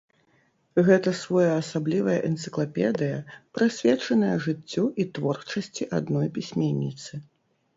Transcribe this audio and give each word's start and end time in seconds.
Гэта 0.85 1.11
своеасаблівая 1.23 2.15
энцыклапедыя, 2.31 3.17
прысвечаная 3.59 4.33
жыццю 4.47 4.83
і 5.05 5.07
творчасці 5.19 5.83
адной 5.99 6.27
пісьменніцы. 6.41 7.11